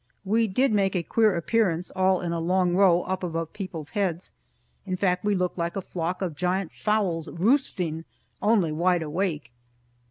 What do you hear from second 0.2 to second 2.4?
We did make a queer appearance all in a